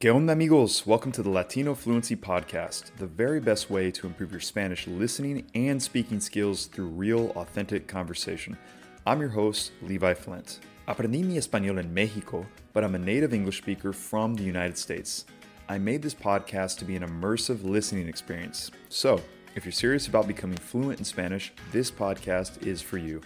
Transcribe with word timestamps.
¿Qué 0.00 0.14
onda, 0.14 0.32
amigos? 0.32 0.86
Welcome 0.86 1.10
to 1.10 1.24
the 1.24 1.28
Latino 1.28 1.74
Fluency 1.74 2.14
Podcast, 2.14 2.94
the 2.98 3.06
very 3.08 3.40
best 3.40 3.68
way 3.68 3.90
to 3.90 4.06
improve 4.06 4.30
your 4.30 4.38
Spanish 4.38 4.86
listening 4.86 5.44
and 5.56 5.82
speaking 5.82 6.20
skills 6.20 6.66
through 6.66 6.86
real, 6.86 7.30
authentic 7.34 7.88
conversation. 7.88 8.56
I'm 9.04 9.18
your 9.18 9.30
host, 9.30 9.72
Levi 9.82 10.14
Flint. 10.14 10.60
Aprendí 10.86 11.24
mi 11.24 11.36
español 11.36 11.80
en 11.80 11.92
Mexico, 11.92 12.46
but 12.72 12.84
I'm 12.84 12.94
a 12.94 12.98
native 13.00 13.34
English 13.34 13.58
speaker 13.58 13.92
from 13.92 14.36
the 14.36 14.44
United 14.44 14.78
States. 14.78 15.24
I 15.68 15.78
made 15.78 16.02
this 16.02 16.14
podcast 16.14 16.78
to 16.78 16.84
be 16.84 16.94
an 16.94 17.02
immersive 17.02 17.64
listening 17.64 18.06
experience. 18.06 18.70
So, 18.90 19.20
if 19.56 19.64
you're 19.64 19.72
serious 19.72 20.06
about 20.06 20.28
becoming 20.28 20.58
fluent 20.58 21.00
in 21.00 21.04
Spanish, 21.04 21.52
this 21.72 21.90
podcast 21.90 22.64
is 22.64 22.80
for 22.80 22.98
you. 22.98 23.20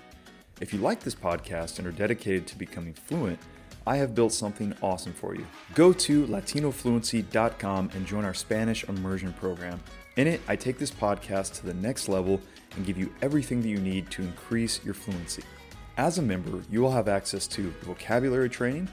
If 0.62 0.72
you 0.72 0.78
like 0.78 1.00
this 1.00 1.14
podcast 1.14 1.78
and 1.78 1.86
are 1.86 1.92
dedicated 1.92 2.46
to 2.46 2.56
becoming 2.56 2.94
fluent, 2.94 3.40
I 3.86 3.96
have 3.96 4.14
built 4.14 4.32
something 4.32 4.74
awesome 4.82 5.12
for 5.12 5.34
you. 5.34 5.46
Go 5.74 5.92
to 5.92 6.26
latinofluency.com 6.26 7.90
and 7.94 8.06
join 8.06 8.24
our 8.24 8.34
Spanish 8.34 8.84
immersion 8.84 9.32
program. 9.32 9.80
In 10.16 10.26
it, 10.26 10.40
I 10.46 10.56
take 10.56 10.78
this 10.78 10.90
podcast 10.90 11.54
to 11.54 11.66
the 11.66 11.74
next 11.74 12.08
level 12.08 12.40
and 12.76 12.86
give 12.86 12.98
you 12.98 13.12
everything 13.22 13.62
that 13.62 13.68
you 13.68 13.78
need 13.78 14.10
to 14.10 14.22
increase 14.22 14.84
your 14.84 14.94
fluency. 14.94 15.42
As 15.96 16.18
a 16.18 16.22
member, 16.22 16.62
you 16.70 16.80
will 16.80 16.92
have 16.92 17.08
access 17.08 17.46
to 17.48 17.72
vocabulary 17.82 18.48
training, 18.48 18.88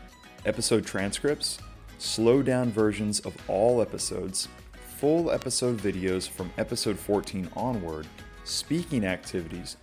episode 0.46 0.86
transcripts, 0.86 1.60
slow 1.98 2.42
down 2.42 2.72
versions 2.72 3.20
of 3.22 3.36
all 3.48 3.82
episodes, 3.82 4.48
full 4.98 5.32
episode 5.32 5.78
videos 5.78 6.28
from 6.28 6.52
episode 6.58 6.98
14 6.98 7.50
onward, 7.56 8.08
speaking 8.44 9.06
activities, 9.06 9.78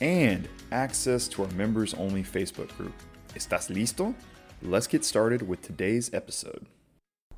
and 0.00 0.48
access 0.72 1.26
to 1.28 1.42
our 1.42 1.50
members 1.52 1.94
only 1.94 2.22
Facebook 2.22 2.74
group. 2.76 2.94
¿Estás 3.34 3.70
listo? 3.70 4.14
Let's 4.62 4.86
get 4.86 5.06
started 5.06 5.48
with 5.48 5.62
today's 5.62 6.12
episode. 6.12 6.66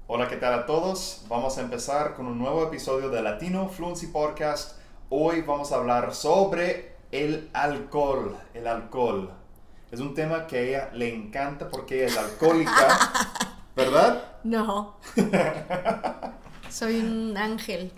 Hola, 0.08 0.28
¿qué 0.28 0.36
tal 0.38 0.54
a 0.54 0.66
todos? 0.66 1.24
Vamos 1.28 1.56
a 1.56 1.60
empezar 1.60 2.16
con 2.16 2.26
un 2.26 2.36
nuevo 2.36 2.66
episodio 2.66 3.10
de 3.10 3.22
Latino 3.22 3.68
Fluency 3.68 4.08
Podcast. 4.08 4.72
Hoy 5.08 5.42
vamos 5.42 5.70
a 5.70 5.76
hablar 5.76 6.16
sobre 6.16 6.96
el 7.12 7.48
alcohol. 7.52 8.36
El 8.54 8.66
alcohol. 8.66 9.30
Es 9.92 10.00
un 10.00 10.14
tema 10.14 10.48
que 10.48 10.56
a 10.56 10.60
ella 10.62 10.90
le 10.94 11.14
encanta 11.14 11.68
porque 11.68 12.06
es 12.06 12.18
alcohólica, 12.18 12.98
¿verdad? 13.76 14.24
No. 14.42 14.96
Soy 16.70 16.98
un 16.98 17.36
ángel. 17.36 17.92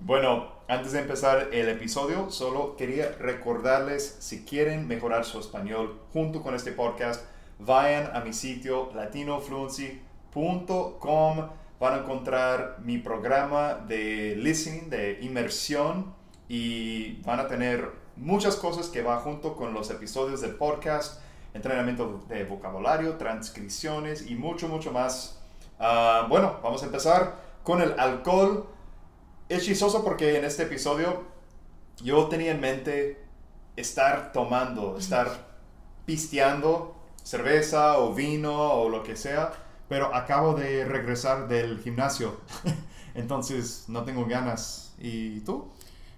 Bueno, 0.00 0.52
antes 0.68 0.92
de 0.92 1.00
empezar 1.00 1.50
el 1.52 1.68
episodio, 1.68 2.30
solo 2.30 2.76
quería 2.76 3.12
recordarles, 3.18 4.16
si 4.20 4.46
quieren 4.46 4.88
mejorar 4.88 5.26
su 5.26 5.38
español 5.38 6.00
junto 6.14 6.42
con 6.42 6.54
este 6.54 6.72
podcast, 6.72 7.26
vayan 7.58 8.14
a 8.14 8.20
mi 8.20 8.32
sitio 8.32 8.92
latinofluency.com. 8.94 11.48
Van 11.80 11.94
a 11.94 11.98
encontrar 11.98 12.78
mi 12.82 12.98
programa 12.98 13.74
de 13.74 14.34
listening, 14.36 14.90
de 14.90 15.18
inmersión, 15.20 16.12
y 16.48 17.22
van 17.22 17.38
a 17.38 17.46
tener 17.46 17.88
muchas 18.16 18.56
cosas 18.56 18.88
que 18.88 19.02
va 19.02 19.18
junto 19.18 19.54
con 19.54 19.72
los 19.74 19.90
episodios 19.90 20.40
del 20.40 20.56
podcast, 20.56 21.20
entrenamiento 21.54 22.24
de 22.28 22.42
vocabulario, 22.44 23.16
transcripciones 23.16 24.28
y 24.28 24.34
mucho, 24.34 24.66
mucho 24.66 24.90
más. 24.90 25.38
Ah, 25.78 26.26
bueno, 26.28 26.58
vamos 26.64 26.82
a 26.82 26.86
empezar 26.86 27.36
con 27.62 27.80
el 27.80 27.94
alcohol. 27.98 28.66
Es 29.48 29.64
chistoso 29.64 30.02
porque 30.02 30.36
en 30.36 30.44
este 30.44 30.64
episodio 30.64 31.22
yo 32.02 32.26
tenía 32.26 32.50
en 32.50 32.60
mente 32.60 33.24
estar 33.76 34.32
tomando, 34.32 34.98
estar 34.98 35.28
pisteando 36.04 36.97
cerveza 37.28 37.98
o 37.98 38.14
vino 38.14 38.72
o 38.72 38.88
lo 38.88 39.02
que 39.02 39.14
sea, 39.14 39.52
pero 39.86 40.14
acabo 40.14 40.54
de 40.54 40.86
regresar 40.86 41.46
del 41.46 41.78
gimnasio, 41.78 42.40
entonces 43.14 43.84
no 43.88 44.04
tengo 44.04 44.24
ganas. 44.24 44.94
¿Y 44.98 45.40
tú? 45.40 45.68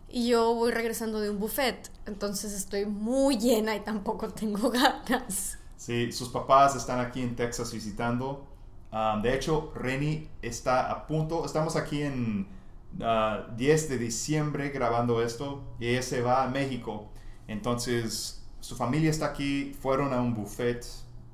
Y 0.08 0.28
yo 0.28 0.54
voy 0.54 0.70
regresando 0.70 1.20
de 1.20 1.30
un 1.30 1.40
buffet, 1.40 1.90
entonces 2.06 2.52
estoy 2.52 2.86
muy 2.86 3.38
llena 3.38 3.74
y 3.74 3.80
tampoco 3.80 4.28
tengo 4.28 4.70
ganas. 5.08 5.58
Sí, 5.76 6.12
sus 6.12 6.28
papás 6.28 6.76
están 6.76 7.00
aquí 7.00 7.22
en 7.22 7.34
Texas 7.34 7.72
visitando. 7.72 8.46
Um, 8.92 9.20
de 9.20 9.34
hecho, 9.34 9.72
Reni 9.74 10.28
está 10.42 10.92
a 10.92 11.08
punto, 11.08 11.44
estamos 11.44 11.74
aquí 11.74 12.02
en 12.02 12.46
10 12.92 13.00
uh, 13.00 13.88
de 13.88 13.98
diciembre 13.98 14.68
grabando 14.70 15.22
esto 15.22 15.64
y 15.80 15.88
ella 15.88 16.02
se 16.02 16.22
va 16.22 16.44
a 16.44 16.48
México. 16.48 17.08
Entonces 17.48 18.39
su 18.60 18.76
familia 18.76 19.10
está 19.10 19.26
aquí, 19.26 19.76
fueron 19.80 20.12
a 20.12 20.20
un 20.20 20.34
buffet 20.34 20.84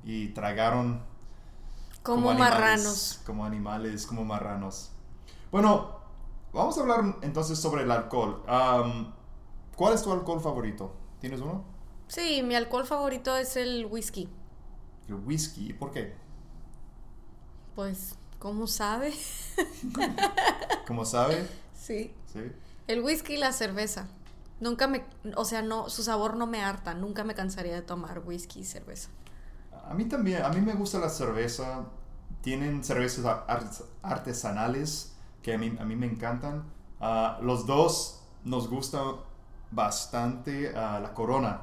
y 0.03 0.29
tragaron 0.29 1.01
como, 2.03 2.33
marranos. 2.33 3.19
Como 3.25 3.43
animales, 3.43 4.07
como 4.07 4.23
marranos. 4.23 4.91
Bueno, 5.51 5.99
vamos 6.53 6.77
a 6.77 6.81
hablar 6.81 7.17
entonces 7.21 7.59
sobre 7.59 7.83
el 7.83 7.91
alcohol. 7.91 8.43
¿Cuál 9.75 9.93
es 9.93 10.01
tu 10.03 10.11
alcohol 10.11 10.39
favorito? 10.39 10.93
¿Tienes 11.19 11.41
uno? 11.41 11.63
Sí, 12.07 12.41
mi 12.43 12.55
alcohol 12.55 12.85
favorito 12.85 13.35
es 13.35 13.57
el 13.57 13.85
whisky. 13.85 14.29
¿El 15.09 15.15
whisky? 15.15 15.73
¿Por 15.73 15.91
qué? 15.91 16.15
Pues, 17.75 18.15
¿cómo 18.39 18.67
sabe? 18.67 19.13
¿Cómo 20.87 21.05
sabe? 21.05 21.45
Sí. 21.73 22.13
Sí. 22.31 22.51
El 22.87 23.01
whisky 23.01 23.33
y 23.33 23.37
la 23.37 23.51
cerveza. 23.51 24.07
Nunca 24.59 24.87
me, 24.87 25.05
o 25.35 25.45
sea, 25.45 25.61
no, 25.61 25.89
su 25.89 26.03
sabor 26.03 26.35
no 26.35 26.47
me 26.47 26.63
harta, 26.63 26.93
nunca 26.93 27.23
me 27.23 27.35
cansaría 27.35 27.75
de 27.75 27.83
tomar 27.83 28.19
whisky 28.19 28.61
y 28.61 28.63
cerveza. 28.63 29.09
A 29.87 29.93
mí 29.93 30.05
también, 30.05 30.43
a 30.43 30.49
mí 30.49 30.61
me 30.61 30.73
gusta 30.73 30.99
la 30.99 31.09
cerveza. 31.09 31.85
Tienen 32.41 32.83
cervezas 32.83 33.25
artesanales 34.01 35.15
que 35.41 35.53
a 35.53 35.57
mí, 35.57 35.75
a 35.79 35.85
mí 35.85 35.95
me 35.95 36.07
encantan. 36.07 36.65
Ah, 36.99 37.39
los 37.41 37.65
dos 37.65 38.23
nos 38.43 38.69
gusta 38.69 39.01
bastante 39.71 40.73
ah, 40.75 40.99
la 41.01 41.13
Corona. 41.13 41.61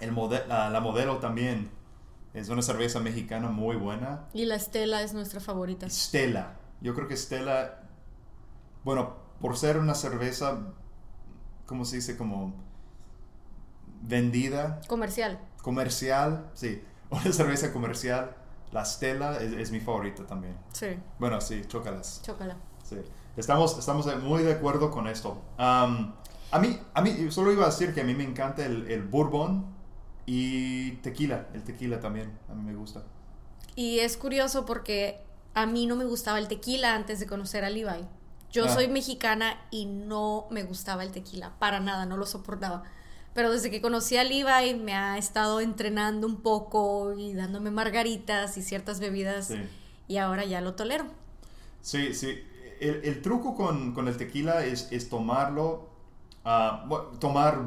El 0.00 0.14
la 0.48 0.80
modelo 0.80 1.18
también. 1.18 1.70
Es 2.32 2.48
una 2.48 2.62
cerveza 2.62 3.00
mexicana 3.00 3.48
muy 3.48 3.76
buena. 3.76 4.28
Y 4.32 4.44
la 4.44 4.54
Estela 4.54 5.02
es 5.02 5.14
nuestra 5.14 5.40
favorita. 5.40 5.88
Stella. 5.88 6.58
Yo 6.80 6.94
creo 6.94 7.08
que 7.08 7.16
Stella, 7.16 7.80
bueno, 8.84 9.16
por 9.40 9.56
ser 9.56 9.78
una 9.78 9.94
cerveza 9.94 10.58
¿cómo 11.70 11.84
se 11.84 11.96
dice? 11.96 12.16
Como 12.16 12.52
vendida. 14.02 14.80
Comercial. 14.88 15.38
Comercial, 15.62 16.50
sí. 16.52 16.82
Una 17.10 17.32
cerveza 17.32 17.72
comercial. 17.72 18.34
La 18.72 18.84
Stella 18.84 19.38
es, 19.38 19.70
mi 19.70 19.78
favorita 19.78 20.26
también. 20.26 20.56
Sí. 20.72 20.88
Bueno, 21.20 21.40
sí, 21.40 21.62
chócalas. 21.68 22.22
Chócala. 22.22 22.56
Sí. 22.82 22.96
Estamos, 23.36 23.78
estamos 23.78 24.08
muy 24.20 24.42
de 24.42 24.52
acuerdo 24.52 24.90
con 24.90 25.06
esto. 25.06 25.40
a 25.58 25.86
mí, 26.60 26.80
a 26.92 27.02
mí, 27.02 27.30
solo 27.30 27.52
iba 27.52 27.62
a 27.62 27.66
decir 27.66 27.94
que 27.94 28.00
a 28.00 28.04
mí 28.04 28.14
me 28.14 28.24
encanta 28.24 28.66
el, 28.66 28.90
el 28.90 29.04
bourbon 29.04 29.64
y 30.26 30.92
tequila. 31.02 31.46
El 31.54 31.62
tequila 31.62 32.00
también, 32.00 32.36
a 32.48 32.54
mí 32.54 32.64
me 32.64 32.74
gusta. 32.74 33.04
Y 33.76 34.00
es 34.00 34.16
curioso 34.16 34.66
porque 34.66 35.22
a 35.54 35.66
mí 35.66 35.86
no 35.86 35.94
me 35.94 36.04
gustaba 36.04 36.40
el 36.40 36.48
tequila 36.48 36.96
antes 36.96 37.20
de 37.20 37.26
conocer 37.26 37.64
a 37.64 37.70
Levi. 37.70 38.08
Yo 38.52 38.64
ah. 38.64 38.68
soy 38.68 38.88
mexicana 38.88 39.60
y 39.70 39.86
no 39.86 40.46
me 40.50 40.62
gustaba 40.62 41.04
el 41.04 41.12
tequila, 41.12 41.52
para 41.58 41.80
nada, 41.80 42.06
no 42.06 42.16
lo 42.16 42.26
soportaba. 42.26 42.82
Pero 43.32 43.52
desde 43.52 43.70
que 43.70 43.80
conocí 43.80 44.16
a 44.16 44.24
Levi 44.24 44.74
me 44.74 44.94
ha 44.94 45.16
estado 45.16 45.60
entrenando 45.60 46.26
un 46.26 46.40
poco 46.40 47.14
y 47.16 47.32
dándome 47.32 47.70
margaritas 47.70 48.56
y 48.56 48.62
ciertas 48.62 48.98
bebidas 48.98 49.52
y 50.08 50.16
ahora 50.16 50.44
ya 50.44 50.60
lo 50.60 50.74
tolero. 50.74 51.04
Sí, 51.80 52.12
sí. 52.14 52.44
El, 52.80 53.22
truco 53.22 53.54
con, 53.54 54.08
el 54.08 54.16
tequila 54.16 54.64
es, 54.64 55.08
tomarlo, 55.08 55.88
ah, 56.44 56.88
tomar 57.20 57.60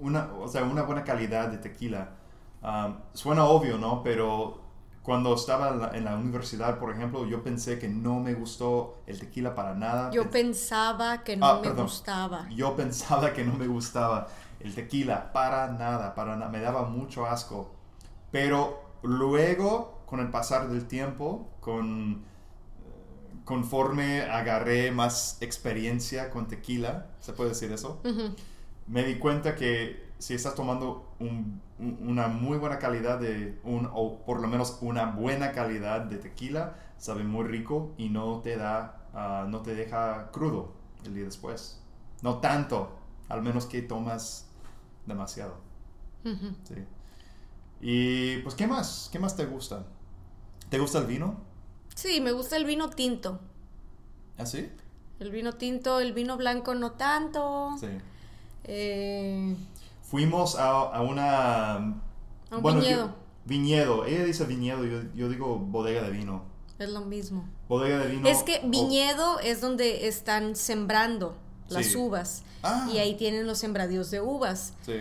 una, 0.00 0.32
o 0.34 0.48
sea, 0.48 0.64
una 0.64 0.82
buena 0.82 1.04
calidad 1.04 1.48
de 1.48 1.58
tequila. 1.58 2.16
Ah, 2.62 2.98
suena 3.12 3.44
obvio, 3.44 3.78
¿no? 3.78 4.02
Pero 4.02 4.67
cuando 5.08 5.34
estaba 5.34 5.90
en 5.94 6.04
la, 6.04 6.16
universidad, 6.16 6.78
por 6.78 6.92
ejemplo, 6.92 7.24
yo 7.24 7.42
pensé 7.42 7.78
que 7.78 7.88
no 7.88 8.20
me 8.20 8.34
gustó 8.34 8.98
el 9.06 9.18
tequila 9.18 9.54
para 9.54 9.74
nada. 9.74 10.10
Yo 10.10 10.30
pensaba 10.30 11.24
que 11.24 11.34
no 11.34 11.46
ah, 11.46 11.60
me 11.64 11.70
gustaba. 11.70 12.46
Yo 12.50 12.76
pensaba 12.76 13.32
que 13.32 13.42
no 13.42 13.54
me 13.54 13.66
gustaba 13.66 14.28
el 14.60 14.74
tequila 14.74 15.32
para 15.32 15.68
nada, 15.68 16.14
para 16.14 16.36
nada. 16.36 16.50
Me 16.50 16.60
daba 16.60 16.82
mucho 16.82 17.24
asco. 17.24 17.70
Pero 18.30 18.82
luego, 19.02 20.02
con 20.04 20.20
el 20.20 20.28
pasar 20.28 20.68
del 20.68 20.86
tiempo, 20.86 21.48
con 21.60 22.12
eh, 22.12 23.40
conforme 23.46 24.24
agarré 24.24 24.90
más 24.90 25.38
experiencia 25.40 26.28
con 26.28 26.48
tequila, 26.48 27.06
¿se 27.20 27.32
puede 27.32 27.48
decir 27.48 27.72
eso? 27.72 28.02
Me 28.86 29.04
di 29.04 29.14
cuenta 29.14 29.54
que 29.54 30.07
si 30.18 30.34
estás 30.34 30.54
tomando 30.54 31.14
una 31.78 32.28
muy 32.28 32.58
buena 32.58 32.78
calidad 32.78 33.18
de, 33.18 33.58
un, 33.64 33.88
o 33.92 34.18
por 34.24 34.40
lo 34.40 34.48
menos 34.48 34.78
una 34.80 35.06
buena 35.06 35.52
calidad 35.52 36.02
de 36.02 36.18
tequila, 36.18 36.76
sabe 36.98 37.24
muy 37.24 37.44
rico 37.46 37.92
y 37.96 38.08
no 38.08 38.40
te 38.40 38.56
da, 38.56 39.08
ah, 39.14 39.46
no 39.48 39.62
te 39.62 39.74
deja 39.74 40.30
crudo 40.32 40.72
el 41.04 41.14
día 41.14 41.24
después. 41.24 41.80
No 42.22 42.38
tanto, 42.38 42.98
al 43.28 43.42
menos 43.42 43.66
que 43.66 43.82
tomas 43.82 44.48
demasiado. 45.06 45.54
Y 47.80 48.38
pues, 48.38 48.54
¿qué 48.54 48.66
más? 48.66 49.08
¿Qué 49.12 49.18
más 49.18 49.36
te 49.36 49.46
gusta? 49.46 49.84
¿Te 50.68 50.78
gusta 50.78 50.98
el 50.98 51.06
vino? 51.06 51.40
Sí, 51.94 52.20
me 52.20 52.32
gusta 52.32 52.56
el 52.56 52.64
vino 52.64 52.90
tinto. 52.90 53.40
¿Ah, 54.36 54.46
sí? 54.46 54.68
El 55.20 55.30
vino 55.30 55.54
tinto, 55.54 56.00
el 56.00 56.12
vino 56.12 56.36
blanco 56.36 56.74
no 56.74 56.92
tanto. 56.92 57.74
Sí. 57.78 57.88
Eh, 58.64 59.56
Fuimos 60.08 60.56
a, 60.56 60.70
a 60.70 61.00
una... 61.02 61.74
A 61.74 62.56
un 62.56 62.62
yo- 62.62 62.72
viñedo. 62.80 63.14
viñedo. 63.44 64.04
Ella 64.06 64.24
dice 64.24 64.44
viñedo, 64.44 64.84
yo, 64.84 65.02
yo 65.14 65.28
digo 65.28 65.58
bodega 65.58 66.02
de 66.02 66.10
vino. 66.10 66.44
es 66.78 66.90
lo 66.90 67.02
mismo. 67.02 67.44
Bodega 67.68 67.98
de 67.98 68.08
vino. 68.08 68.28
es 68.28 68.42
que 68.42 68.60
o- 68.64 68.68
viñedo 68.68 69.38
es 69.40 69.60
donde 69.60 70.06
están 70.08 70.56
sembrando 70.56 71.36
las 71.68 71.86
Sí. 71.86 71.96
uvas. 71.96 72.42
Ah. 72.62 72.88
Y 72.92 72.98
ahí 72.98 73.16
tienen 73.16 73.46
los 73.46 73.58
sembradíos 73.58 74.10
de 74.10 74.20
uvas. 74.22 74.72
Sí. 74.82 74.94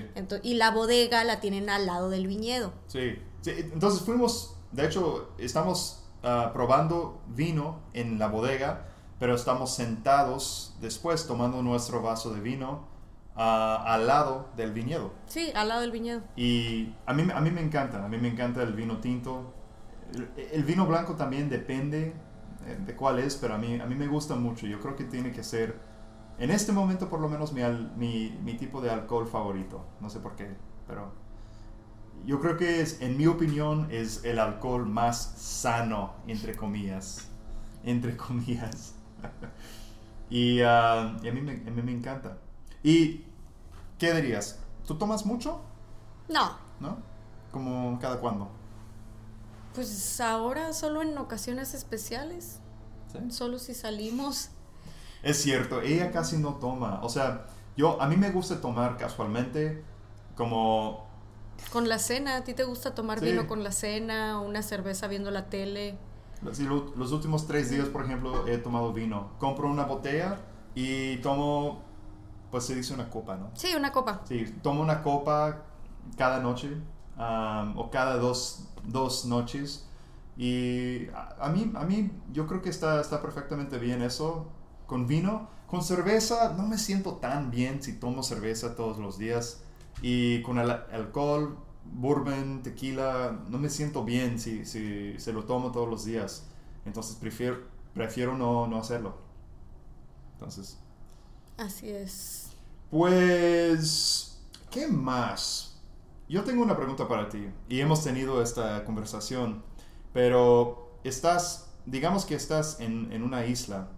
Y 0.44 0.56
la 0.56 0.72
bodega 0.72 1.24
la 1.24 1.40
tienen 1.40 1.70
al 1.70 1.86
lado 1.86 2.10
del 2.10 2.28
viñedo. 2.28 2.74
Sí, 2.88 3.16
sí, 3.42 3.52
entonces 3.58 4.02
fuimos, 4.02 4.56
de 4.74 4.86
hecho, 4.86 5.30
estamos 5.38 6.04
ah, 6.24 6.52
probando 6.54 7.22
vino 7.30 7.80
en 7.94 8.20
la 8.20 8.28
bodega, 8.28 8.88
pero 9.20 9.34
estamos 9.36 9.74
sentados 9.74 10.76
después 10.82 11.26
tomando 11.26 11.62
nuestro 11.64 12.02
vaso 12.02 12.32
de 12.34 12.42
vino 12.42 12.86
al 13.38 14.08
lado 14.08 14.50
del 14.56 14.72
viñedo. 14.74 15.14
Sí, 15.28 15.52
al 15.56 15.68
lado 15.70 15.82
del 15.82 15.92
viñedo. 15.92 16.22
Y 16.36 16.94
a 17.06 17.14
mí, 17.14 17.28
a 17.34 17.40
mí 17.42 17.52
me 17.52 17.62
encanta, 17.62 18.04
a 18.04 18.08
mí 18.08 18.18
me 18.18 18.30
encanta 18.30 18.64
el 18.64 18.74
vino 18.74 18.98
tinto. 18.98 19.54
El, 20.14 20.30
el 20.54 20.64
vino 20.64 20.86
blanco 20.88 21.16
también 21.16 21.50
depende 21.50 22.14
eh, 22.66 22.78
de 22.86 22.96
cuál 22.96 23.20
es, 23.20 23.36
pero 23.36 23.54
a 23.56 23.58
mí, 23.58 23.80
a 23.80 23.86
mí 23.86 23.96
me 23.96 24.08
gusta 24.08 24.36
mucho. 24.36 24.66
Yo 24.68 24.80
creo 24.80 24.96
que 24.96 25.04
tiene 25.04 25.32
que 25.32 25.44
ser, 25.44 25.78
en 26.40 26.50
este 26.52 26.72
momento 26.72 27.10
por 27.10 27.20
lo 27.20 27.30
menos, 27.30 27.54
mi, 27.54 27.62
al- 27.62 27.96
mi, 27.96 28.38
mi 28.44 28.56
tipo 28.56 28.82
de 28.82 28.90
alcohol 28.90 29.28
favorito. 29.28 29.86
No 30.02 30.10
sé 30.10 30.20
por 30.20 30.36
qué, 30.36 30.56
pero 30.88 31.12
yo 32.26 32.40
creo 32.42 32.58
que 32.58 32.82
es, 32.82 33.02
en 33.02 33.18
mi 33.18 33.28
opinión, 33.28 33.88
es 33.92 34.24
el 34.26 34.40
alcohol 34.40 34.86
más 34.86 35.18
sano, 35.38 36.14
entre 36.28 36.56
comillas. 36.56 37.30
Entre 37.84 38.18
comillas. 38.18 38.96
y, 40.30 40.62
ah, 40.62 41.18
y 41.24 41.28
a, 41.28 41.32
mí 41.34 41.42
me, 41.42 41.52
a 41.54 41.72
mí 41.72 41.82
me 41.82 41.92
encanta. 41.92 42.38
¿Y 42.84 43.26
qué 43.98 44.14
dirías? 44.14 44.60
¿Tú 44.86 44.96
tomas 44.96 45.26
mucho? 45.26 45.62
No, 46.30 46.52
¿no? 46.80 46.98
Como 47.52 47.98
cada 48.00 48.20
cuándo. 48.20 48.50
pues 49.74 50.20
ahora 50.22 50.74
solo 50.74 51.02
en 51.04 51.18
ocasiones 51.18 51.74
especiales. 51.74 52.60
¿Sí? 53.12 53.32
Solo 53.32 53.60
si 53.60 53.74
salimos. 53.74 54.50
Es 55.24 55.42
cierto, 55.42 55.82
ella 55.82 56.12
casi 56.12 56.38
no 56.38 56.56
toma. 56.56 57.00
O 57.04 57.10
sea, 57.10 57.46
yo 57.76 58.02
a 58.02 58.08
mí 58.08 58.18
me 58.18 58.32
gusta 58.32 58.60
tomar 58.60 58.98
casualmente 58.98 59.84
como 60.36 61.06
Con 61.72 61.88
la 61.90 62.00
cena, 62.00 62.38
¿a 62.38 62.44
ti 62.44 62.54
te 62.54 62.64
gusta 62.64 62.94
tomar 62.96 63.20
Sí. 63.20 63.26
vino 63.26 63.48
con 63.48 63.64
la 63.64 63.72
cena 63.72 64.40
o 64.42 64.46
una 64.46 64.62
cerveza 64.62 65.08
viendo 65.08 65.32
la 65.32 65.50
tele? 65.50 65.98
lo- 66.42 66.94
los 66.96 67.12
últimos 67.12 67.48
tres 67.48 67.70
días, 67.72 67.88
por 67.88 68.06
ejemplo, 68.06 68.48
he 68.48 68.58
tomado 68.60 68.94
vino. 68.94 69.32
Compro 69.40 69.68
una 69.70 69.86
botella 69.86 70.38
y 70.76 71.18
tomo, 71.18 71.82
pues 72.52 72.66
se 72.66 72.76
dice 72.76 72.94
una 72.94 73.10
copa, 73.10 73.36
¿no? 73.36 73.52
Sí, 73.54 73.74
una 73.76 73.92
copa. 73.92 74.22
Sí, 74.26 74.46
tomo 74.62 74.82
una 74.82 75.04
copa 75.04 75.64
cada 76.16 76.40
noche 76.40 76.78
am, 77.18 77.78
o 77.78 77.90
cada 77.90 78.18
dos, 78.18 78.70
dos 78.84 79.26
noches. 79.26 79.88
Y 80.38 81.08
a, 81.10 81.36
a 81.40 81.50
mí, 81.50 81.72
a 81.76 81.84
mí 81.84 82.12
yo 82.32 82.48
creo 82.48 82.62
que 82.62 82.70
está, 82.70 83.02
está 83.02 83.22
perfectamente 83.22 83.78
bien 83.78 84.02
eso 84.02 84.48
con 84.86 85.08
vino. 85.08 85.50
Con 85.68 85.84
cerveza 85.84 86.54
no 86.54 86.66
me 86.66 86.78
siento 86.78 87.16
tan 87.16 87.52
bien 87.52 87.84
si 87.84 87.94
tomo 87.94 88.24
cerveza 88.24 88.76
todos 88.76 88.98
los 88.98 89.18
días. 89.18 89.64
Y 90.02 90.42
con 90.44 90.60
el 90.60 90.70
alcohol, 90.70 91.58
bourbon, 91.84 92.62
tequila, 92.64 93.40
no 93.50 93.58
me 93.58 93.70
siento 93.70 94.04
bien 94.04 94.40
si, 94.40 94.66
si 94.66 95.20
se 95.20 95.34
lo 95.34 95.44
tomo 95.44 95.72
todos 95.72 95.90
los 95.90 96.06
días. 96.06 96.48
Entonces 96.86 97.16
prefiero, 97.18 97.58
prefiero 97.94 98.38
no, 98.38 98.68
no 98.68 98.78
hacerlo. 98.78 99.18
Entonces... 100.34 100.80
Así 101.58 101.90
es. 101.90 102.52
Pues, 102.92 104.40
¿qué 104.70 104.88
más? 104.88 105.76
Yo 106.30 106.44
tengo 106.44 106.62
una 106.62 106.78
pregunta 106.78 107.08
para 107.08 107.30
ti 107.30 107.50
y 107.68 107.80
hemos 107.80 108.04
tenido 108.04 108.42
esta 108.42 108.86
conversación, 108.86 109.64
pero 110.14 111.00
estás, 111.04 111.74
digamos 111.86 112.26
que 112.26 112.36
estás 112.36 112.80
en, 112.80 113.12
en 113.12 113.24
una 113.24 113.46
isla 113.46 113.90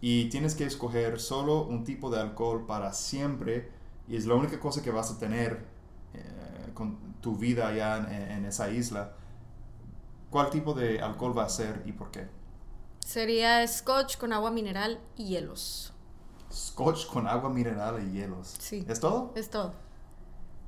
y 0.00 0.28
tienes 0.28 0.54
que 0.54 0.66
escoger 0.66 1.18
solo 1.20 1.62
un 1.64 1.84
tipo 1.84 2.10
de 2.10 2.20
alcohol 2.20 2.66
para 2.66 2.92
siempre 2.92 3.70
y 4.08 4.16
es 4.16 4.26
la 4.26 4.34
única 4.34 4.60
cosa 4.60 4.82
que 4.82 4.90
vas 4.90 5.10
a 5.10 5.18
tener 5.18 5.64
eh, 6.14 6.70
con 6.74 6.98
tu 7.20 7.36
vida 7.36 7.68
allá 7.68 7.98
en, 7.98 8.32
en 8.32 8.44
esa 8.44 8.70
isla. 8.70 9.14
¿Cuál 10.30 10.50
tipo 10.50 10.74
de 10.74 11.00
alcohol 11.00 11.36
va 11.36 11.44
a 11.44 11.48
ser 11.48 11.82
y 11.86 11.92
por 11.92 12.10
qué? 12.10 12.26
Sería 13.00 13.66
scotch 13.66 14.16
con 14.16 14.32
agua 14.32 14.50
mineral 14.50 15.00
y 15.16 15.26
hielos. 15.26 15.91
Scotch 16.52 17.06
con 17.06 17.26
agua 17.26 17.50
mineral 17.50 18.02
y 18.06 18.12
hielos. 18.12 18.54
Sí. 18.58 18.84
¿Es 18.88 19.00
todo? 19.00 19.32
Es 19.34 19.50
todo. 19.50 19.72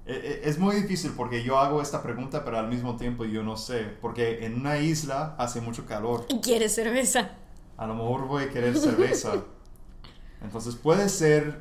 Eh, 0.06 0.20
eh, 0.22 0.40
Es 0.44 0.58
muy 0.58 0.76
difícil 0.76 1.12
porque 1.16 1.42
yo 1.42 1.58
hago 1.58 1.80
esta 1.80 2.02
pregunta, 2.02 2.44
pero 2.44 2.58
al 2.58 2.68
mismo 2.68 2.96
tiempo 2.96 3.24
yo 3.24 3.42
no 3.42 3.56
sé. 3.56 3.84
Porque 4.00 4.44
en 4.44 4.60
una 4.60 4.78
isla 4.78 5.34
hace 5.38 5.60
mucho 5.60 5.86
calor. 5.86 6.26
¿Y 6.28 6.40
quieres 6.40 6.74
cerveza? 6.74 7.30
A 7.76 7.86
lo 7.86 7.94
mejor 7.94 8.26
voy 8.26 8.44
a 8.44 8.50
querer 8.50 8.76
cerveza. 8.76 9.32
Entonces 10.42 10.74
puede 10.76 11.08
ser 11.08 11.60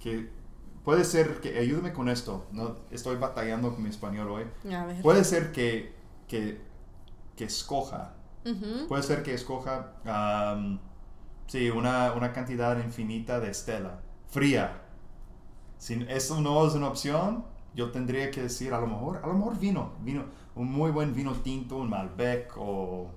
que... 0.00 0.30
Puede 0.84 1.04
ser 1.04 1.40
que... 1.40 1.58
Ayúdame 1.58 1.92
con 1.92 2.08
esto. 2.08 2.46
No, 2.52 2.76
estoy 2.90 3.16
batallando 3.16 3.74
con 3.74 3.82
mi 3.82 3.90
español 3.90 4.30
hoy. 4.30 4.44
A 4.72 4.86
ver. 4.86 5.02
Puede 5.02 5.24
ser 5.24 5.52
que... 5.52 5.94
Que, 6.26 6.60
que 7.36 7.44
escoja. 7.44 8.14
Puede 8.88 9.02
ser 9.02 9.22
que 9.22 9.34
escoja... 9.34 9.92
sí, 11.48 11.70
una, 11.70 12.12
una 12.12 12.32
cantidad 12.32 12.78
infinita 12.78 13.40
de 13.40 13.52
Stella. 13.52 14.00
Fría. 14.28 14.82
Si 15.78 16.06
eso 16.08 16.40
no 16.40 16.66
es 16.66 16.74
una 16.74 16.88
opción, 16.88 17.44
yo 17.74 17.90
tendría 17.90 18.30
que 18.30 18.42
decir 18.42 18.72
a 18.72 18.80
lo 18.80 18.86
mejor, 18.86 19.20
a 19.22 19.26
lo 19.26 19.34
mejor 19.34 19.58
vino, 19.58 19.92
vino, 20.00 20.24
un 20.54 20.70
muy 20.70 20.90
buen 20.90 21.14
vino 21.14 21.32
tinto, 21.32 21.76
un 21.76 21.90
Malbec 21.90 22.52
o 22.56 23.10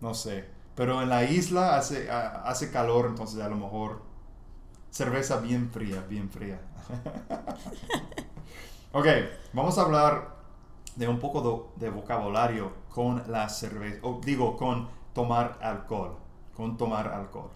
no 0.00 0.14
sé. 0.14 0.44
Pero 0.74 1.02
en 1.02 1.08
la 1.08 1.24
isla 1.24 1.76
hace, 1.76 2.10
hace 2.10 2.70
calor, 2.70 3.06
entonces 3.06 3.40
a 3.40 3.48
lo 3.48 3.56
mejor 3.56 4.02
cerveza 4.90 5.38
bien 5.38 5.70
fría, 5.70 6.04
bien 6.08 6.28
fría. 6.30 6.60
ok, 8.92 9.06
vamos 9.54 9.78
a 9.78 9.82
hablar 9.82 10.36
de 10.96 11.08
un 11.08 11.18
poco 11.18 11.72
de 11.76 11.90
vocabulario 11.90 12.72
con 12.90 13.22
la 13.30 13.48
cerveza, 13.48 13.98
o 14.02 14.20
digo, 14.24 14.56
con 14.56 14.88
tomar 15.14 15.58
alcohol, 15.62 16.16
con 16.56 16.76
tomar 16.78 17.08
alcohol. 17.08 17.50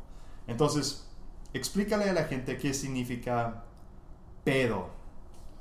Entonces, 0.46 1.08
explícale 1.54 2.10
a 2.10 2.12
la 2.12 2.24
gente 2.24 2.58
qué 2.58 2.74
significa 2.74 3.64
pedo. 4.44 4.90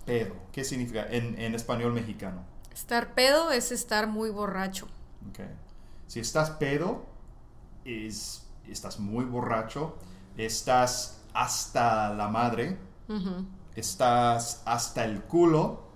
Pedo. 0.06 0.36
¿Qué 0.52 0.64
significa 0.64 1.06
en, 1.10 1.40
en 1.40 1.56
español 1.56 1.94
mexicano? 1.94 2.46
Estar 2.72 3.14
pedo 3.14 3.52
es 3.52 3.72
estar 3.72 4.08
muy 4.08 4.32
borracho. 4.32 4.88
Ok. 5.30 5.40
Si 6.08 6.20
estás 6.20 6.52
pedo, 6.52 7.06
es, 7.86 8.50
estás 8.68 9.00
muy 9.00 9.26
borracho, 9.26 9.98
estás 10.38 11.24
hasta 11.34 12.14
la 12.14 12.28
madre, 12.30 12.80
estás 13.76 14.62
hasta 14.66 15.06
el 15.06 15.24
culo, 15.24 15.90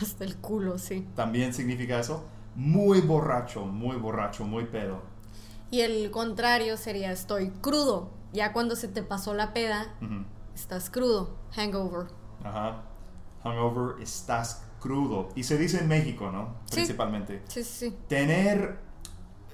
Hasta 0.00 0.24
el 0.24 0.36
culo, 0.38 0.78
sí. 0.78 1.06
también 1.14 1.52
significa 1.54 2.00
eso. 2.00 2.24
Muy 2.54 3.00
borracho, 3.00 3.64
muy 3.66 3.96
borracho, 3.96 4.44
muy 4.44 4.64
pedo. 4.66 5.02
Y 5.70 5.80
el 5.82 6.10
contrario 6.10 6.76
sería 6.76 7.12
estoy 7.12 7.50
crudo. 7.50 8.10
Ya 8.32 8.52
cuando 8.52 8.76
se 8.76 8.88
te 8.88 9.02
pasó 9.02 9.34
la 9.34 9.52
peda, 9.52 9.94
estás 10.54 10.90
crudo. 10.90 11.36
Hangover. 11.52 12.06
Ajá. 12.44 12.82
Hungover, 13.44 14.02
estás 14.02 14.64
crudo. 14.80 15.28
Y 15.34 15.44
se 15.44 15.58
dice 15.58 15.78
en 15.80 15.88
México, 15.88 16.30
¿no? 16.30 16.56
Sí. 16.66 16.76
Principalmente. 16.76 17.42
Sí, 17.48 17.62
sí, 17.64 17.90
sí. 17.90 17.96
Tener, 18.08 18.78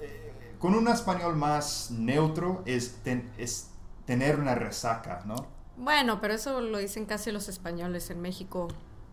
eh, 0.01 0.55
con 0.59 0.73
un 0.75 0.87
español 0.87 1.35
más 1.35 1.91
neutro, 1.91 2.61
es, 2.65 2.97
ten- 3.03 3.31
es 3.37 3.71
tener 4.05 4.39
una 4.39 4.55
resaca, 4.55 5.21
¿no? 5.25 5.35
Bueno, 5.77 6.19
pero 6.21 6.33
eso 6.33 6.59
lo 6.61 6.77
dicen 6.79 7.05
casi 7.05 7.31
los 7.31 7.49
españoles 7.49 8.09
en 8.09 8.21
México. 8.21 8.67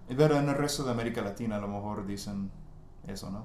Pero 0.09 0.37
en 0.37 0.49
el 0.49 0.55
resto 0.55 0.85
de 0.85 0.91
América 0.93 1.21
Latina 1.23 1.57
a 1.57 1.59
lo 1.61 1.69
mejor 1.69 2.07
dicen 2.07 2.51
eso, 3.07 3.31
¿no? 3.31 3.45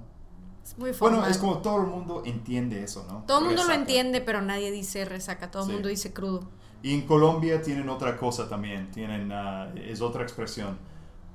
Es 0.70 0.78
muy 0.78 0.94
formal. 0.94 1.20
Bueno, 1.22 1.32
es 1.32 1.38
como 1.40 1.58
todo 1.60 1.82
el 1.82 1.88
mundo 1.88 2.24
entiende 2.26 2.84
eso, 2.84 3.06
¿no? 3.10 3.24
Todo 3.26 3.40
el 3.40 3.46
mundo 3.46 3.62
lo 3.64 3.68
Resaca. 3.70 3.80
entiende, 3.82 4.22
pero 4.22 4.42
nadie 4.42 4.72
dice 4.72 5.06
resaca. 5.06 5.50
Todo 5.52 5.64
el 5.64 5.68
Sí. 5.68 5.74
mundo 5.74 5.90
dice 5.90 6.14
crudo. 6.14 6.42
Y 6.84 6.94
en 6.94 7.02
Colombia 7.08 7.62
tienen 7.62 7.90
otra 7.90 8.16
cosa 8.18 8.48
también, 8.48 8.90
tienen, 8.92 9.32
ah, 9.32 9.70
es 9.76 10.00
otra 10.02 10.24
expresión. 10.24 10.78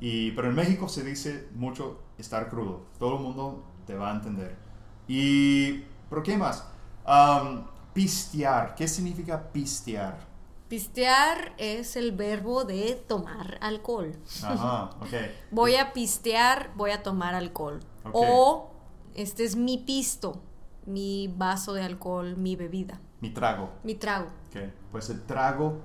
Y, 0.01 0.31
pero 0.33 0.49
en 0.49 0.55
México 0.55 0.89
se 0.89 1.03
dice 1.05 1.49
mucho 1.55 1.99
estar 2.19 2.49
crudo. 2.49 2.83
Todo 2.99 3.17
el 3.17 3.23
mundo 3.23 3.63
te 3.87 3.95
va 3.95 4.11
a 4.13 4.15
entender. 4.15 4.57
Y, 5.09 5.85
¿pero 6.09 6.23
qué 6.23 6.37
más? 6.37 6.65
Am, 7.05 7.67
pistear. 7.93 8.75
¿Qué 8.75 8.89
significa 8.89 9.51
pistear? 9.53 10.19
Pistear 10.69 11.53
es 11.59 11.97
el 11.97 12.13
verbo 12.13 12.65
de 12.65 12.95
tomar 13.07 13.59
alcohol. 13.61 14.13
Ajá, 14.43 14.91
ok. 15.01 15.13
Voy 15.51 15.77
a 15.77 15.93
pistear, 15.93 16.71
voy 16.75 16.91
a 16.91 17.03
tomar 17.03 17.35
alcohol. 17.35 17.81
Ok. 18.05 18.13
O 18.15 18.71
este 19.15 19.45
es 19.45 19.57
mi 19.57 19.79
pisto. 19.79 20.43
mi 20.87 21.33
vaso 21.35 21.73
de 21.73 21.83
alcohol, 21.83 22.37
mi 22.37 22.57
bebida. 22.57 23.01
Mi 23.21 23.31
trago. 23.31 23.71
Mi 23.85 23.95
trago. 23.95 24.27
Ok, 24.49 24.71
pues 24.93 25.09
el 25.09 25.23
trago, 25.25 25.81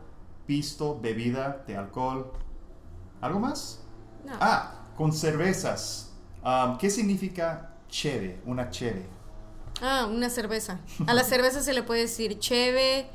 pisto, 0.45 0.99
bebida 0.99 1.63
de 1.65 1.77
alcohol. 1.77 2.33
¿Algo 3.21 3.39
más? 3.39 3.81
No. 4.25 4.33
Ah, 4.41 4.87
con 4.97 5.13
cervezas. 5.13 6.11
Um, 6.43 6.77
¿Qué 6.77 6.89
significa 6.89 7.75
cheve? 7.87 8.41
Una 8.45 8.69
cheve. 8.69 9.07
Ah, 9.81 10.05
una 10.11 10.29
cerveza. 10.29 10.79
A 11.07 11.13
la 11.13 11.23
cerveza 11.23 11.61
se 11.61 11.73
le 11.73 11.83
puede 11.83 12.01
decir 12.01 12.39
cheve, 12.39 13.09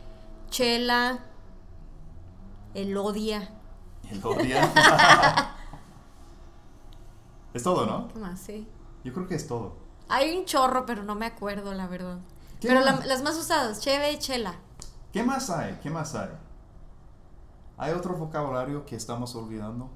chela, 0.49 1.19
elodia. 2.73 3.51
El 4.11 4.21
odia. 4.25 4.73
es 7.55 7.63
todo, 7.63 7.85
¿no? 7.85 8.09
¿Qué 8.09 8.19
más? 8.19 8.41
Sí. 8.41 8.67
Yo 9.05 9.13
creo 9.13 9.27
que 9.27 9.35
es 9.35 9.47
todo. 9.47 9.84
Hay 10.09 10.37
un 10.37 10.45
chorro, 10.45 10.85
pero 10.87 11.03
no 11.03 11.15
me 11.15 11.27
acuerdo, 11.27 11.73
la 11.75 11.87
verdad. 11.87 12.19
¿Qué 12.61 12.69
Pero 12.69 12.81
la- 12.81 13.05
las 13.05 13.23
más 13.23 13.37
usadas, 13.37 13.81
cheve 13.81 14.13
y 14.13 14.19
chela. 14.19 14.55
¿Qué 15.13 15.23
más 15.23 15.51
hay? 15.51 15.79
¿Qué 15.83 15.91
más 15.91 16.15
hay? 16.15 16.29
¿Hay 17.77 17.93
otro 17.93 18.15
vocabulario 18.15 18.85
que 18.87 18.97
estamos 18.97 19.35
olvidando? 19.35 19.91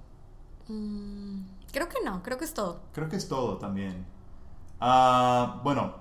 Mm, 0.68 1.40
creo 1.72 1.88
que 1.88 2.02
no, 2.04 2.22
creo 2.22 2.38
que 2.38 2.44
es 2.44 2.54
todo. 2.54 2.80
Creo 2.92 3.08
que 3.08 3.16
es 3.16 3.28
todo 3.28 3.58
también. 3.58 4.06
Ah, 4.80 5.60
bueno, 5.64 5.94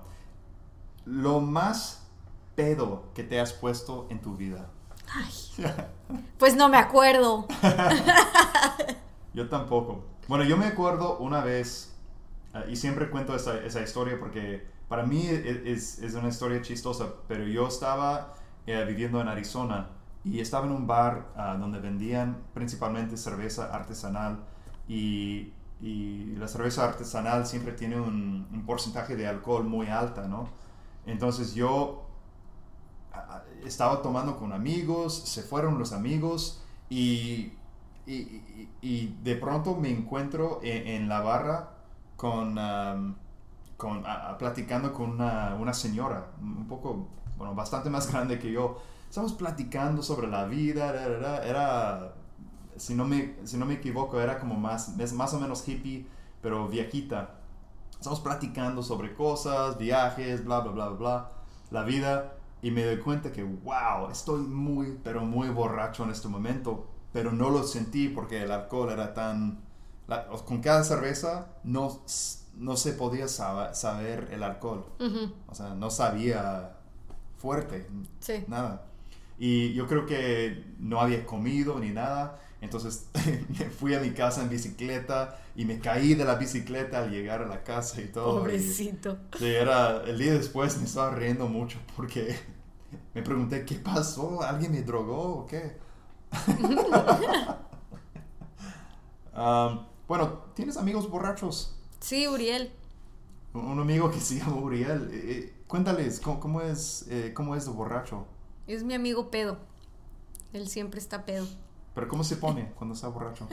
lo 1.04 1.40
más 1.40 2.02
pedo 2.54 3.04
que 3.14 3.22
te 3.24 3.40
has 3.40 3.52
puesto 3.52 4.06
en 4.10 4.20
tu 4.20 4.36
vida. 4.36 4.66
Ay. 5.14 5.32
Pues 6.38 6.56
no 6.56 6.68
me 6.70 6.78
acuerdo. 6.78 7.46
Yo 9.34 9.48
tampoco. 9.48 10.04
Bueno, 10.26 10.44
yo 10.44 10.56
me 10.56 10.66
acuerdo 10.66 11.18
una 11.18 11.40
vez, 11.42 11.94
ah, 12.58 12.64
y 12.68 12.76
siempre 12.76 13.10
cuento 13.10 13.34
esa, 13.34 13.58
esa 13.64 13.80
historia 13.82 14.18
porque 14.18 14.66
para 14.88 15.04
mí 15.04 15.26
e- 15.26 15.62
es, 15.72 15.98
es 16.00 16.14
una 16.14 16.28
historia 16.28 16.62
chistosa, 16.62 17.06
pero 17.28 17.44
yo 17.46 17.68
estaba 17.68 18.34
eh, 18.66 18.84
viviendo 18.86 19.20
en 19.20 19.28
Arizona 19.28 19.90
y 20.24 20.40
estaba 20.40 20.66
en 20.66 20.72
un 20.72 20.86
bar 20.86 21.28
ah, 21.36 21.56
donde 21.58 21.78
vendían 21.80 22.38
principalmente 22.54 23.16
cerveza 23.16 23.74
artesanal 23.74 24.38
y, 24.88 25.52
y 25.80 26.34
la 26.36 26.48
cerveza 26.48 26.84
artesanal 26.84 27.46
siempre 27.46 27.72
tiene 27.72 28.00
un, 28.00 28.46
un 28.52 28.66
porcentaje 28.66 29.16
de 29.16 29.26
alcohol 29.26 29.64
muy 29.64 29.88
alta, 29.88 30.26
¿no? 30.28 30.48
Entonces 31.06 31.54
yo 31.54 32.04
ah, 33.12 33.42
estaba 33.64 34.02
tomando 34.02 34.36
con 34.38 34.52
amigos, 34.52 35.14
se 35.26 35.42
fueron 35.42 35.78
los 35.78 35.92
amigos 35.92 36.62
y, 36.90 37.52
y- 38.06 38.42
y 38.80 39.16
de 39.22 39.36
pronto 39.36 39.76
me 39.76 39.90
encuentro 39.90 40.60
en, 40.62 40.86
en 40.86 41.08
la 41.08 41.20
barra 41.20 41.70
con, 42.18 42.58
con 43.76 44.04
platicando 44.38 44.92
con 44.92 45.10
una, 45.10 45.54
una 45.54 45.72
señora, 45.72 46.32
un 46.42 46.66
poco, 46.66 47.06
bueno, 47.36 47.54
bastante 47.54 47.88
más 47.88 48.12
grande 48.12 48.40
que 48.40 48.50
yo. 48.52 48.82
Estamos 49.08 49.32
platicando 49.32 50.02
sobre 50.02 50.26
la 50.26 50.44
vida, 50.44 50.92
ra, 50.92 51.06
ra, 51.06 51.18
ra. 51.18 51.46
era, 51.46 52.14
si 52.76 52.94
no 52.94 53.06
me, 53.06 53.36
si 53.44 53.56
no 53.56 53.66
me 53.66 53.74
equivoco, 53.74 54.20
era 54.20 54.40
como 54.40 54.56
más, 54.56 54.98
es 54.98 55.12
más 55.12 55.32
o 55.32 55.38
menos 55.38 55.66
hippie, 55.66 56.06
pero 56.42 56.66
viejita. 56.68 57.36
Estamos 57.92 58.18
platicando 58.20 58.82
sobre 58.82 59.14
cosas, 59.14 59.78
viajes, 59.78 60.44
bla, 60.44 60.60
bla, 60.60 60.72
bla, 60.72 60.88
bla, 60.88 61.28
la 61.70 61.84
vida. 61.84 62.34
Y 62.62 62.72
me 62.72 62.84
doy 62.84 62.98
cuenta 62.98 63.30
que, 63.30 63.44
wow, 63.44 64.10
estoy 64.10 64.40
muy, 64.40 64.98
pero 65.04 65.24
muy 65.24 65.50
borracho 65.50 66.02
en 66.02 66.10
este 66.10 66.26
momento. 66.26 66.88
Pero 67.12 67.30
no 67.30 67.48
lo 67.48 67.62
sentí 67.62 68.08
porque 68.08 68.42
el 68.42 68.50
alcohol 68.50 68.90
era 68.90 69.14
tan... 69.14 69.67
la- 70.08 70.26
con 70.26 70.60
cada 70.60 70.82
cerveza 70.84 71.46
no, 71.64 72.02
no 72.56 72.76
se 72.76 72.92
podía 72.94 73.28
saber 73.28 74.28
el 74.32 74.42
alcohol. 74.42 74.86
Ujú, 74.98 75.32
O 75.48 75.54
sea, 75.54 75.74
no 75.74 75.90
sabía 75.90 76.72
fuerte, 77.36 77.86
Sí. 78.20 78.44
nada. 78.48 78.84
Y 79.38 79.72
yo 79.74 79.86
creo 79.86 80.04
que 80.06 80.64
no 80.80 81.00
había 81.00 81.24
comido 81.24 81.78
ni 81.78 81.90
nada. 81.90 82.40
Entonces 82.60 83.06
me 83.58 83.70
fui 83.70 83.94
a 83.94 84.00
mi 84.00 84.10
casa 84.10 84.42
en 84.42 84.48
bicicleta 84.48 85.38
y 85.54 85.64
me 85.64 85.78
caí 85.78 86.14
de 86.14 86.24
la 86.24 86.34
bicicleta 86.34 86.98
al 87.04 87.10
llegar 87.12 87.42
a 87.42 87.46
la 87.46 87.62
casa 87.62 88.00
y 88.00 88.06
todo. 88.08 88.38
y- 88.38 88.40
Pobrecito. 88.40 89.18
Sí, 89.38 89.46
era, 89.46 90.02
el 90.04 90.18
día 90.18 90.32
después 90.32 90.76
me 90.78 90.84
estaba 90.86 91.14
riendo 91.14 91.46
mucho 91.48 91.78
porque 91.96 92.36
me 93.14 93.22
pregunté, 93.22 93.64
¿qué 93.64 93.76
pasó? 93.76 94.42
¿Alguien 94.42 94.72
me 94.72 94.82
drogó 94.82 95.40
o 95.40 95.46
qué? 95.46 95.76
Um, 99.34 99.86
bueno, 100.08 100.40
¿tienes 100.54 100.76
amigos 100.76 101.08
borrachos? 101.10 101.74
Sí, 102.00 102.26
Uriel. 102.26 102.72
Un 103.54 103.78
amigo 103.80 104.10
que 104.10 104.20
se 104.20 104.38
llama 104.38 104.56
Uriel. 104.56 105.08
eh, 105.12 105.22
eh, 105.30 105.54
cuéntales, 105.66 106.20
¿cómo, 106.20 106.40
cómo 106.40 106.60
es, 106.60 107.06
eh, 107.10 107.32
¿cómo 107.34 107.54
es 107.54 107.64
de 107.66 107.72
borracho? 107.72 108.26
Es 108.66 108.82
mi 108.84 108.94
amigo 108.94 109.30
pedo. 109.30 109.58
Él 110.52 110.68
siempre 110.68 110.98
está 111.00 111.24
pedo. 111.24 111.46
¿Pero 111.94 112.08
cómo 112.08 112.24
se 112.24 112.36
pone 112.36 112.72
cuando 112.76 112.94
está 112.94 113.08
borracho? 113.08 113.48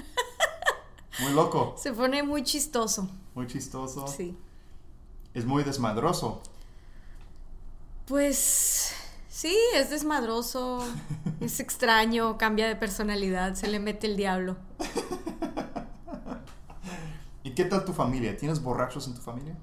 Muy 1.21 1.33
loco, 1.33 1.75
Se 1.77 1.93
pone 1.93 2.23
muy 2.23 2.43
chistoso. 2.43 3.09
muy 3.33 3.47
chistoso. 3.47 4.05
Sí. 4.07 4.37
Es 5.33 5.45
muy 5.45 5.63
desmadroso. 5.63 6.41
Pues 8.05 8.93
sí, 9.29 9.57
es 9.73 9.89
desmadroso, 9.89 10.85
es 11.39 11.59
extraño, 11.59 12.37
cambia 12.37 12.67
de 12.67 12.75
personalidad, 12.75 13.55
se 13.55 13.67
le 13.67 13.79
mete 13.79 14.07
el 14.07 14.15
diablo. 14.17 14.57
¿Y 17.55 17.63
qué 17.63 17.63
tal 17.63 17.85
tu 17.85 17.93
familia? 17.93 18.35
¿Tienes 18.35 18.61
borrachos 18.61 19.07
en 19.07 19.13
tu 19.13 19.21
familia? 19.21 19.55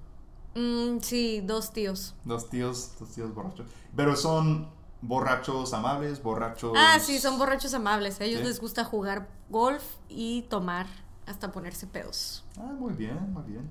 Mm, 0.54 1.00
sí, 1.02 1.42
dos 1.44 1.74
tíos. 1.74 2.14
Dos 2.24 2.48
tíos, 2.48 2.94
dos 2.98 3.10
tíos 3.10 3.34
borrachos. 3.34 3.66
Pero 3.94 4.16
son 4.16 4.70
borrachos 5.02 5.74
amables, 5.74 6.22
borrachos... 6.22 6.72
Ah, 6.74 6.98
sí, 6.98 7.18
son 7.18 7.38
borrachos 7.38 7.74
amables. 7.74 8.18
A 8.18 8.24
ellos 8.24 8.40
Sí. 8.40 8.46
les 8.46 8.60
gusta 8.62 8.86
jugar 8.86 9.28
golf 9.50 9.82
y 10.08 10.40
tomar 10.48 10.86
hasta 11.26 11.52
ponerse 11.52 11.86
pedos. 11.86 12.46
Ah, 12.58 12.72
muy 12.78 12.94
bien, 12.94 13.30
muy 13.30 13.42
bien. 13.42 13.68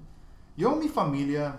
Yo, 0.55 0.75
mi 0.75 0.87
familia, 0.87 1.55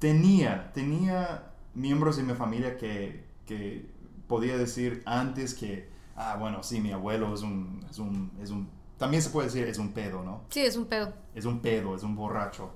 tenía, 0.00 0.72
tenía 0.72 1.52
miembros 1.74 2.16
de 2.16 2.24
mi 2.24 2.34
familia 2.34 2.76
que, 2.76 3.24
que 3.46 3.88
podía 4.26 4.58
decir 4.58 5.04
antes 5.06 5.54
que, 5.54 5.88
ah, 6.16 6.36
bueno, 6.40 6.64
sí, 6.64 6.80
mi 6.80 6.90
abuelo 6.90 7.32
es 7.32 7.42
un, 7.42 7.86
es 7.88 8.00
un, 8.00 8.32
es 8.42 8.50
un, 8.50 8.68
también 9.04 9.22
se 9.22 9.28
puede 9.28 9.48
decir 9.48 9.68
es 9.68 9.76
un 9.76 9.92
pedo, 9.92 10.22
¿no? 10.22 10.44
Sí, 10.48 10.60
es 10.60 10.78
un 10.78 10.86
pedo. 10.86 11.12
Es 11.34 11.44
un 11.44 11.60
pedo, 11.60 11.94
es 11.94 12.02
un 12.02 12.16
borracho. 12.16 12.70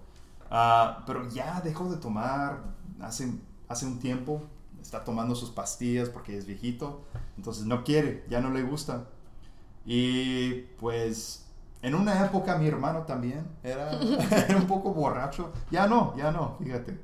Ah, 0.50 1.02
pero 1.06 1.26
ya 1.30 1.62
dejó 1.62 1.90
de 1.90 1.96
tomar 1.96 2.64
hace, 3.00 3.32
hace 3.66 3.86
un 3.86 3.98
tiempo. 3.98 4.42
Está 4.78 5.04
tomando 5.04 5.34
sus 5.34 5.48
pastillas 5.48 6.10
porque 6.10 6.36
es 6.36 6.44
viejito. 6.44 7.06
Entonces 7.38 7.64
no 7.64 7.82
quiere, 7.82 8.26
ya 8.28 8.42
no 8.42 8.50
le 8.50 8.62
gusta. 8.62 9.06
Y 9.86 10.66
pues 10.78 11.46
en 11.80 11.94
una 11.94 12.22
época 12.22 12.58
mi 12.58 12.68
hermano 12.68 13.04
también 13.04 13.46
era, 13.62 13.90
era 14.48 14.58
un 14.58 14.66
poco 14.66 14.92
borracho. 14.92 15.50
Ya 15.70 15.86
no, 15.86 16.14
ya 16.14 16.30
no, 16.30 16.58
fíjate. 16.62 17.00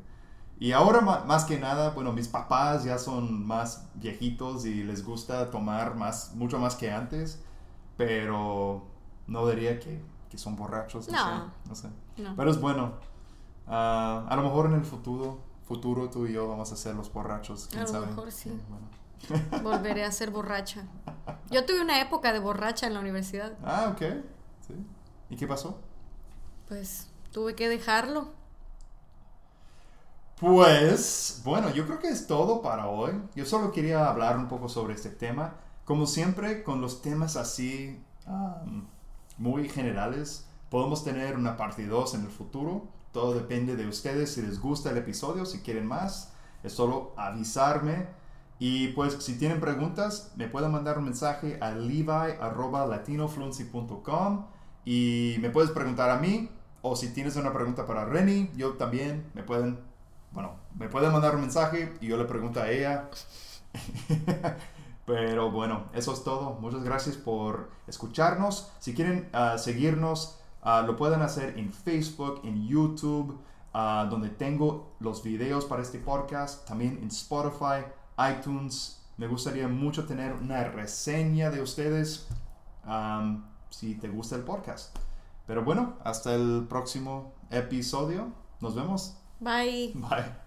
Y 0.59 0.73
ahora 0.73 1.01
más 1.01 1.47
que 1.47 1.59
nada, 1.59 1.93
bueno, 1.93 2.13
mis 2.13 2.29
papás 2.29 2.85
ya 2.85 2.99
son 2.99 3.47
más 3.47 3.89
viejitos 3.95 4.67
y 4.67 4.85
les 4.85 5.03
gusta 5.03 5.51
tomar 5.51 5.95
más, 5.95 6.35
mucho 6.35 6.59
más 6.59 6.75
que 6.75 6.93
antes. 6.93 7.43
Pero 7.97 8.93
no 9.27 9.47
diría 9.49 9.79
que, 9.81 10.03
que 10.31 10.39
son 10.39 10.57
borrachos. 10.57 11.09
No, 11.09 11.13
No. 11.13 11.45
sé, 11.47 11.53
no 11.69 11.75
sé. 11.75 11.89
No. 12.17 12.35
Pero 12.37 12.51
es 12.51 12.61
bueno. 12.61 12.95
Ah, 13.67 14.27
a 14.29 14.37
lo 14.37 14.43
mejor 14.43 14.67
en 14.67 14.75
el 14.75 14.85
futuro, 14.85 15.41
futuro 15.67 16.11
tú 16.11 16.27
y 16.27 16.33
yo 16.33 16.49
vamos 16.49 16.71
a 16.73 16.77
ser 16.77 16.95
los 16.95 17.13
borrachos. 17.13 17.69
¿quién 17.69 17.83
A 17.83 17.87
lo 17.87 17.91
sabe? 17.93 18.07
mejor 18.07 18.31
sí. 18.33 18.51
bueno. 18.69 18.89
Volveré 19.63 20.05
a 20.05 20.13
ser 20.13 20.31
borracha. 20.31 20.85
Yo 21.51 21.65
tuve 21.65 21.81
una 21.81 22.01
época 22.01 22.33
de 22.33 22.39
borracha 22.41 22.87
en 22.87 22.95
la 22.95 23.01
universidad. 23.01 23.53
Ah, 23.65 23.91
ok. 23.93 24.03
Sí. 24.67 24.75
¿Y 25.31 25.37
qué 25.37 25.47
pasó? 25.47 25.79
Pues 26.69 27.09
tuve 27.33 27.55
que 27.55 27.69
dejarlo. 27.69 28.33
Pues, 30.41 31.41
bueno, 31.45 31.71
yo 31.71 31.87
creo 31.87 31.99
que 32.01 32.09
es 32.09 32.27
todo 32.27 32.61
para 32.61 32.89
hoy. 32.89 33.13
Yo 33.35 33.47
solo 33.47 33.73
quería 33.73 34.09
hablar 34.09 34.37
un 34.37 34.49
poco 34.49 34.69
sobre 34.69 34.95
este 34.95 35.11
tema. 35.11 35.55
Como 35.85 36.07
siempre, 36.07 36.63
con 36.65 36.81
los 36.81 37.03
temas 37.03 37.37
así 37.37 38.03
um, 38.27 38.74
muy 39.39 39.69
generales, 39.69 40.49
podemos 40.71 41.05
tener 41.05 41.37
una 41.37 41.57
parte 41.57 41.87
2 41.87 42.15
en 42.15 42.23
el 42.23 42.31
futuro. 42.31 42.89
Todo 43.13 43.35
depende 43.35 43.77
de 43.77 43.87
ustedes 43.87 44.35
si 44.35 44.43
les 44.43 44.61
gusta 44.61 44.91
el 44.91 44.97
episodio, 44.97 45.47
si 45.47 45.61
quieren 45.61 45.87
más. 45.87 46.33
Es 46.63 46.73
solo 46.73 47.13
avisarme. 47.17 48.09
Y 48.59 48.89
pues 48.89 49.15
si 49.23 49.39
tienen 49.39 49.61
preguntas, 49.61 50.33
me 50.37 50.49
pueden 50.49 50.73
mandar 50.73 50.99
un 50.99 51.05
mensaje 51.05 51.59
a 51.61 51.71
levi.latinofluency.com 51.73 54.47
y 54.85 55.37
me 55.41 55.51
puedes 55.51 55.71
preguntar 55.71 56.11
a 56.11 56.19
mí 56.19 56.51
o 56.87 56.97
si 56.97 57.09
tienes 57.15 57.37
una 57.37 57.53
pregunta 57.53 57.87
para 57.87 58.05
Renny, 58.05 58.51
yo 58.57 58.75
también 58.75 59.25
me 59.33 59.43
pueden, 59.43 59.79
bueno, 60.33 60.57
me 60.79 60.89
pueden 60.89 61.13
mandar 61.13 61.35
un 61.35 61.41
mensaje 61.41 61.95
y 62.03 62.09
yo 62.09 62.19
le 62.19 62.27
pregunto 62.27 62.61
a 62.61 62.71
ella. 62.71 63.09
Pero 65.07 65.51
bueno, 65.51 65.85
eso 65.93 66.13
es 66.13 66.25
todo. 66.25 66.55
Muchas 66.61 66.83
gracias 66.83 67.17
por 67.17 67.71
escucharnos. 67.87 68.73
Si 68.79 68.95
quieren 68.95 69.29
ah, 69.33 69.59
seguirnos, 69.59 70.39
ah, 70.63 70.83
lo 70.87 70.97
pueden 70.97 71.23
hacer 71.23 71.59
en 71.59 71.73
Facebook, 71.73 72.41
en 72.45 72.67
YouTube, 72.67 73.39
ah, 73.73 74.07
donde 74.09 74.31
tengo 74.31 74.95
los 75.01 75.23
videos 75.23 75.67
para 75.67 75.83
este 75.83 75.99
podcast, 75.99 76.67
también 76.67 76.99
en 77.03 77.09
Spotify, 77.09 77.85
iTunes. 78.31 79.03
Me 79.17 79.27
gustaría 79.27 79.69
mucho 79.69 80.07
tener 80.07 80.33
una 80.33 80.65
reseña 80.65 81.51
de 81.51 81.61
ustedes 81.61 82.29
si 83.71 83.95
te 83.95 84.09
gusta 84.09 84.37
el 84.37 84.43
podcast. 84.43 84.97
Pero 85.47 85.65
bueno, 85.65 85.95
hasta 86.03 86.35
el 86.35 86.67
próximo 86.69 87.33
episodio. 87.51 88.33
Nos 88.61 88.75
vemos. 88.75 89.17
Bye. 89.41 89.93
Bye. 89.95 90.44